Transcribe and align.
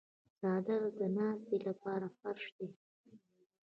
څادر 0.39 0.81
د 0.99 1.01
ناستې 1.17 1.57
لپاره 1.67 2.05
فرش 2.17 2.45
دی. 2.57 2.69